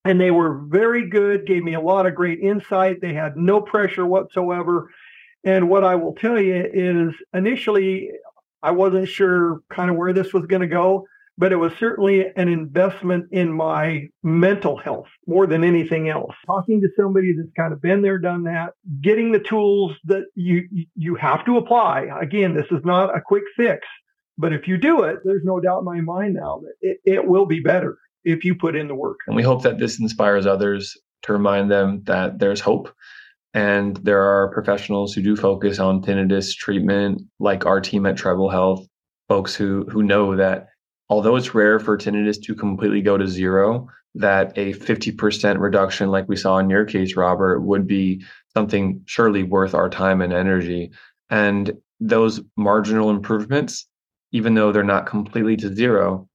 and 0.06 0.20
they 0.20 0.32
were 0.32 0.62
very 0.68 1.10
good, 1.10 1.46
gave 1.46 1.63
me 1.63 1.74
a 1.74 1.82
lot 1.82 2.06
of 2.06 2.15
great 2.15 2.39
insight. 2.39 3.01
They 3.01 3.13
had 3.13 3.36
no 3.36 3.62
pressure 3.62 4.06
whatsoever. 4.06 4.89
And 5.44 5.70
what 5.70 5.84
I 5.84 5.96
will 5.96 6.15
tell 6.15 6.39
you 6.39 6.65
is 6.74 7.13
initially, 7.34 8.10
I 8.63 8.72
wasn't 8.72 9.08
sure 9.08 9.62
kind 9.70 9.89
of 9.89 9.98
where 9.98 10.13
this 10.13 10.34
was 10.34 10.46
going 10.46 10.62
to 10.62 10.68
go, 10.68 11.06
but 11.38 11.53
it 11.53 11.58
was 11.58 11.72
certainly 11.79 12.25
an 12.36 12.50
investment 12.50 13.27
in 13.32 13.51
my 13.51 14.08
mental 14.24 14.77
health 14.77 15.08
more 15.27 15.48
than 15.48 15.63
anything 15.63 16.10
else. 16.10 16.36
Talking 16.46 16.82
to 16.82 16.89
somebody 16.98 17.34
that's 17.34 17.53
kind 17.56 17.72
of 17.72 17.82
been 17.82 18.01
there, 18.01 18.20
done 18.20 18.44
that, 18.44 18.72
getting 19.01 19.32
the 19.32 19.39
tools 19.39 19.94
that 20.06 20.25
you 20.36 20.68
you 20.96 21.15
have 21.15 21.46
to 21.46 21.58
apply. 21.58 22.08
Again, 22.22 22.56
this 22.56 22.68
is 22.72 22.84
not 22.84 23.15
a 23.15 23.22
quick 23.25 23.44
fix, 23.56 23.88
but 24.38 24.51
if 24.51 24.68
you 24.68 24.77
do 24.77 25.03
it, 25.03 25.20
there's 25.24 25.44
no 25.46 25.62
doubt 25.62 25.79
in 25.79 25.86
my 25.86 26.01
mind 26.01 26.34
now 26.34 26.62
that 26.62 26.74
it, 26.82 26.98
it 27.06 27.25
will 27.25 27.46
be 27.46 27.62
better 27.62 27.98
if 28.24 28.44
you 28.44 28.56
put 28.56 28.76
in 28.76 28.88
the 28.88 28.96
work. 28.96 29.20
And 29.28 29.36
we 29.36 29.44
hope 29.44 29.64
that 29.64 29.80
this 29.80 30.00
inspires 30.00 30.46
others 30.46 30.98
to 31.24 31.34
remind 31.34 31.70
them 31.72 32.04
that 32.06 32.40
there's 32.40 32.62
hope 32.62 32.94
and 33.54 33.98
there 33.98 34.22
are 34.22 34.50
professionals 34.50 35.14
who 35.14 35.22
do 35.22 35.36
focus 35.36 35.80
on 35.80 36.02
tinnitus 36.02 36.56
treatment, 36.56 37.22
like 37.40 37.66
our 37.66 37.82
team 37.82 38.06
at 38.06 38.18
Treble 38.18 38.50
Health, 38.50 38.86
folks 39.28 39.56
who 39.56 39.86
who 39.90 40.04
know 40.04 40.36
that 40.36 40.68
although 41.10 41.36
it's 41.36 41.56
rare 41.56 41.80
for 41.80 41.98
tinnitus 41.98 42.42
to 42.44 42.54
completely 42.54 43.02
go 43.02 43.18
to 43.18 43.28
zero, 43.28 43.88
that 44.16 44.56
a 44.56 44.74
50% 44.74 45.60
reduction, 45.60 46.12
like 46.12 46.28
we 46.28 46.36
saw 46.36 46.58
in 46.60 46.70
your 46.70 46.86
case, 46.86 47.16
Robert, 47.16 47.62
would 47.62 47.88
be 47.88 48.24
something 48.54 49.02
surely 49.06 49.44
worth 49.44 49.74
our 49.74 49.90
time 49.90 50.22
and 50.22 50.34
energy. 50.34 50.92
And 51.30 51.74
those 52.00 52.42
marginal 52.56 53.10
improvements, 53.10 53.88
even 54.32 54.54
though 54.54 54.72
they're 54.72 54.84
not 54.84 55.08
completely 55.08 55.58
to 55.58 55.74
zero, 55.74 56.28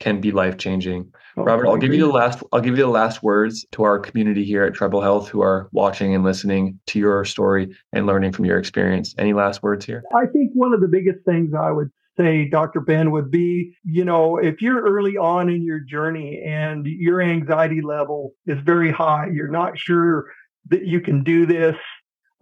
can 0.00 0.20
be 0.20 0.32
life 0.32 0.56
changing. 0.56 1.12
Oh, 1.36 1.44
Robert, 1.44 1.66
I'll 1.66 1.78
give 1.78 1.94
you 1.94 2.06
the 2.06 2.12
last 2.12 2.42
I'll 2.52 2.60
give 2.60 2.76
you 2.76 2.84
the 2.84 2.90
last 2.90 3.22
words 3.22 3.64
to 3.72 3.84
our 3.84 3.98
community 3.98 4.44
here 4.44 4.64
at 4.64 4.74
Treble 4.74 5.00
Health 5.00 5.28
who 5.28 5.40
are 5.40 5.68
watching 5.72 6.14
and 6.14 6.24
listening 6.24 6.78
to 6.88 6.98
your 6.98 7.24
story 7.24 7.74
and 7.92 8.06
learning 8.06 8.32
from 8.32 8.44
your 8.44 8.58
experience. 8.58 9.14
Any 9.16 9.32
last 9.32 9.62
words 9.62 9.84
here? 9.84 10.02
I 10.14 10.26
think 10.26 10.52
one 10.54 10.74
of 10.74 10.80
the 10.80 10.88
biggest 10.88 11.24
things 11.24 11.54
I 11.58 11.70
would 11.70 11.90
say, 12.18 12.48
Dr. 12.48 12.80
Ben, 12.80 13.10
would 13.10 13.30
be, 13.30 13.74
you 13.84 14.04
know, 14.04 14.36
if 14.36 14.60
you're 14.60 14.82
early 14.82 15.16
on 15.16 15.48
in 15.48 15.62
your 15.62 15.80
journey 15.80 16.42
and 16.44 16.86
your 16.86 17.22
anxiety 17.22 17.80
level 17.80 18.32
is 18.46 18.58
very 18.64 18.92
high, 18.92 19.28
you're 19.32 19.48
not 19.48 19.78
sure 19.78 20.26
that 20.68 20.84
you 20.86 21.00
can 21.00 21.24
do 21.24 21.46
this, 21.46 21.76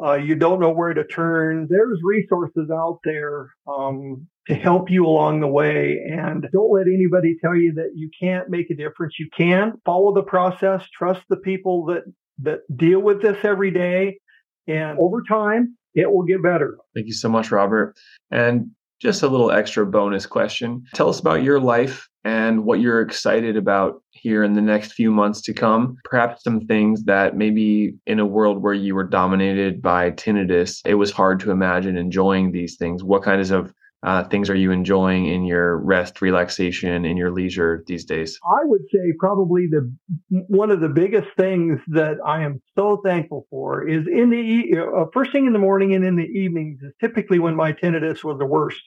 uh, 0.03 0.15
you 0.15 0.35
don't 0.35 0.61
know 0.61 0.71
where 0.71 0.93
to 0.93 1.05
turn, 1.05 1.69
there's 1.71 2.01
resources 2.03 2.69
out 2.71 2.99
there 3.05 3.51
um, 3.69 4.27
to 4.51 4.57
help 4.57 4.91
you 4.91 5.07
along 5.07 5.41
the 5.41 5.47
way. 5.47 5.97
And 6.11 6.47
don't 6.53 6.73
let 6.73 6.87
anybody 6.89 7.37
tell 7.41 7.55
you 7.55 7.73
that 7.75 7.93
you 7.95 8.11
can't 8.21 8.51
make 8.51 8.69
a 8.69 8.75
difference. 8.75 9.15
You 9.19 9.29
can 9.37 9.75
follow 9.85 10.13
the 10.13 10.25
process, 10.25 10.85
trust 10.93 11.23
the 11.29 11.37
people 11.37 11.87
that, 11.87 12.03
that 12.43 12.61
deal 12.77 12.99
with 12.99 13.23
this 13.23 13.39
every 13.45 13.71
day. 13.71 14.19
And 14.67 14.99
over 14.99 15.23
time, 15.23 15.77
it 15.95 16.11
will 16.11 16.25
get 16.25 16.43
better. 16.43 16.77
Thank 16.95 17.07
you 17.07 17.13
so 17.13 17.29
much, 17.29 17.53
Robert. 17.53 17.95
And 18.33 18.71
just 19.01 19.23
a 19.23 19.29
little 19.29 19.53
extra 19.53 19.87
bonus 19.87 20.27
question. 20.27 20.85
Tell 20.95 21.09
us 21.09 21.21
about 21.21 21.45
your 21.45 21.61
life 21.61 22.09
and 22.25 22.65
what 22.65 22.81
you're 22.81 23.01
excited 23.01 23.57
about 23.57 24.03
here 24.11 24.43
in 24.43 24.55
the 24.55 24.61
next 24.61 24.93
few 24.93 25.13
months 25.13 25.41
to 25.43 25.55
come. 25.55 25.97
Perhaps 26.05 26.43
some 26.43 26.67
things 26.67 27.05
that 27.05 27.37
maybe 27.37 27.95
in 28.07 28.19
a 28.19 28.27
world 28.27 28.63
where 28.63 28.75
you 28.75 28.97
were 28.97 29.07
dominated 29.07 29.81
by 29.81 30.11
tinnitus, 30.11 30.81
it 30.85 30.95
was 30.95 31.13
hard 31.13 31.39
to 31.41 31.53
imagine 31.53 31.97
enjoying 31.97 32.51
these 32.51 32.77
things. 32.77 33.05
What 33.05 33.23
kinds 33.23 33.53
of 33.53 33.73
uh, 34.03 34.25
things 34.25 34.49
are 34.49 34.55
you 34.55 34.71
enjoying 34.71 35.27
in 35.27 35.45
your 35.45 35.77
rest, 35.77 36.23
relaxation, 36.23 37.05
in 37.05 37.19
your 37.19 37.31
leisure 37.31 37.85
these 37.87 38.05
days? 38.05 38.39
I 38.45 38.65
would 38.65 38.83
say 38.91 39.13
probably 39.19 39.67
the 39.67 39.93
one 40.29 40.71
of 40.71 40.81
the 40.81 40.89
biggest 40.89 41.29
things 41.37 41.81
that 41.89 42.17
I 42.25 42.43
am 42.43 42.63
so 42.79 43.03
thankful 43.05 43.47
for 43.51 43.87
is 43.87 44.07
in 44.07 44.31
the 44.31 44.79
uh, 44.81 45.05
first 45.13 45.33
thing 45.33 45.47
in 45.47 45.53
the 45.53 45.59
morning 45.59 45.95
and 45.95 46.05
in 46.05 46.17
the 46.17 46.25
evenings 46.25 46.81
is 46.83 46.93
typically 46.99 47.39
when 47.39 47.55
my 47.55 47.73
tinnitus 47.73 48.25
was 48.25 48.39
the 48.39 48.47
worst. 48.47 48.81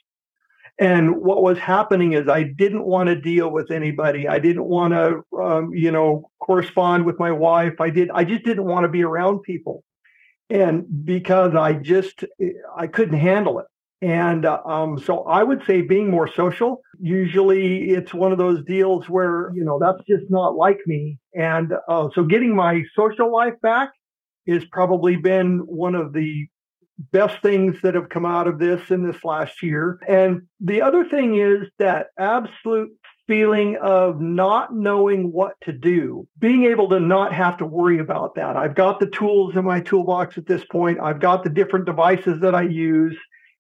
And 0.80 1.18
what 1.18 1.44
was 1.44 1.60
happening 1.60 2.14
is 2.14 2.28
I 2.28 2.42
didn't 2.42 2.84
want 2.84 3.08
to 3.08 3.16
deal 3.16 3.52
with 3.52 3.70
anybody. 3.70 4.28
I 4.28 4.40
didn't 4.40 4.66
want 4.66 4.94
to, 4.94 5.22
um, 5.40 5.72
you 5.76 5.92
know, 5.92 6.32
correspond 6.40 7.06
with 7.06 7.20
my 7.20 7.32
wife. 7.32 7.80
I 7.80 7.92
did. 7.92 8.10
I 8.12 8.24
just 8.24 8.44
didn't 8.44 8.66
want 8.66 8.86
to 8.86 8.88
be 8.88 9.04
around 9.04 9.44
people, 9.44 9.84
and 10.50 10.86
because 11.06 11.54
I 11.54 11.74
just 11.74 12.24
I 12.76 12.88
couldn't 12.88 13.20
handle 13.20 13.60
it. 13.60 13.68
And 14.04 14.46
um, 14.46 15.00
so 15.00 15.24
I 15.24 15.44
would 15.44 15.64
say 15.66 15.82
being 15.82 16.12
more 16.12 16.28
social. 16.28 16.82
Usually 17.00 17.92
it's 17.92 18.14
one 18.14 18.34
of 18.34 18.38
those 18.38 18.62
deals 18.66 19.08
where, 19.08 19.50
you 19.56 19.64
know, 19.64 19.80
that's 19.80 20.06
just 20.08 20.30
not 20.30 20.58
like 20.58 20.80
me. 20.86 21.18
And 21.34 21.74
uh, 21.88 22.10
so 22.14 22.24
getting 22.24 22.54
my 22.54 22.84
social 22.98 23.32
life 23.32 23.54
back 23.62 23.92
has 24.48 24.66
probably 24.66 25.16
been 25.16 25.60
one 25.60 25.96
of 25.96 26.12
the 26.12 26.48
best 27.14 27.42
things 27.42 27.78
that 27.82 27.96
have 27.96 28.10
come 28.10 28.26
out 28.26 28.48
of 28.48 28.60
this 28.60 28.92
in 28.92 29.10
this 29.10 29.24
last 29.24 29.64
year. 29.64 30.00
And 30.06 30.42
the 30.60 30.82
other 30.82 31.06
thing 31.06 31.40
is 31.40 31.70
that 31.80 32.08
absolute 32.20 32.92
feeling 33.26 33.78
of 33.82 34.20
not 34.20 34.76
knowing 34.76 35.32
what 35.32 35.54
to 35.62 35.72
do, 35.72 36.28
being 36.40 36.66
able 36.66 36.90
to 36.90 37.00
not 37.00 37.34
have 37.34 37.56
to 37.58 37.66
worry 37.66 38.00
about 38.00 38.36
that. 38.36 38.58
I've 38.58 38.76
got 38.76 39.00
the 39.00 39.10
tools 39.10 39.56
in 39.56 39.64
my 39.64 39.80
toolbox 39.80 40.38
at 40.38 40.46
this 40.46 40.66
point. 40.66 41.00
I've 41.02 41.22
got 41.22 41.46
the 41.46 41.50
different 41.50 41.86
devices 41.86 42.42
that 42.42 42.54
I 42.54 42.64
use. 42.64 43.18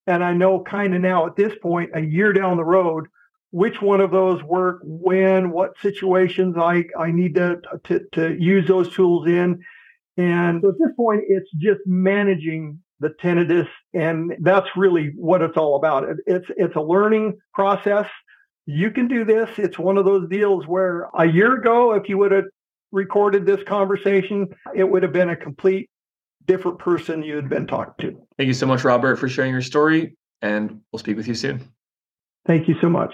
And 0.07 0.23
I 0.23 0.33
know 0.33 0.63
kind 0.63 0.93
of 0.95 1.01
now 1.01 1.25
at 1.27 1.35
this 1.35 1.53
point, 1.61 1.91
a 1.93 2.01
year 2.01 2.33
down 2.33 2.57
the 2.57 2.65
road, 2.65 3.05
which 3.51 3.81
one 3.81 4.01
of 4.01 4.11
those 4.11 4.41
work 4.43 4.81
when, 4.83 5.51
what 5.51 5.79
situations 5.81 6.55
I, 6.57 6.85
I 6.99 7.11
need 7.11 7.35
to, 7.35 7.61
to, 7.85 8.01
to 8.13 8.35
use 8.39 8.67
those 8.67 8.93
tools 8.93 9.27
in. 9.27 9.59
And 10.17 10.61
so 10.61 10.69
at 10.69 10.75
this 10.79 10.95
point, 10.97 11.21
it's 11.27 11.49
just 11.57 11.81
managing 11.85 12.79
the 12.99 13.09
tinnitus. 13.21 13.67
And 13.93 14.33
that's 14.41 14.69
really 14.75 15.11
what 15.15 15.41
it's 15.41 15.57
all 15.57 15.75
about. 15.75 16.05
It's, 16.25 16.47
it's 16.57 16.75
a 16.75 16.81
learning 16.81 17.37
process. 17.53 18.07
You 18.65 18.91
can 18.91 19.07
do 19.07 19.23
this. 19.23 19.49
It's 19.57 19.77
one 19.77 19.97
of 19.97 20.05
those 20.05 20.27
deals 20.29 20.65
where 20.67 21.09
a 21.17 21.25
year 21.25 21.55
ago, 21.55 21.93
if 21.93 22.09
you 22.09 22.17
would 22.17 22.31
have 22.31 22.45
recorded 22.91 23.45
this 23.45 23.61
conversation, 23.67 24.47
it 24.75 24.83
would 24.83 25.03
have 25.03 25.13
been 25.13 25.29
a 25.29 25.35
complete 25.35 25.89
different 26.45 26.79
person 26.79 27.23
you 27.23 27.35
had 27.35 27.49
been 27.49 27.67
talking 27.67 27.93
to. 27.99 28.21
Thank 28.37 28.47
you 28.47 28.53
so 28.53 28.65
much, 28.65 28.83
Robert, 28.83 29.17
for 29.17 29.29
sharing 29.29 29.51
your 29.51 29.61
story. 29.61 30.15
And 30.41 30.81
we'll 30.91 30.99
speak 30.99 31.17
with 31.17 31.27
you 31.27 31.35
soon. 31.35 31.69
Thank 32.45 32.67
you 32.67 32.75
so 32.81 32.89
much. 32.89 33.13